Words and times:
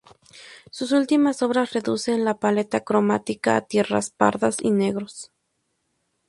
Sus 0.71 0.93
últimas 0.93 1.43
obras 1.43 1.73
reducen 1.73 2.25
la 2.25 2.39
paleta 2.39 2.79
cromática 2.83 3.55
a 3.55 3.61
tierras 3.61 4.09
pardas 4.09 4.57
y 4.59 4.71
negros. 4.71 5.31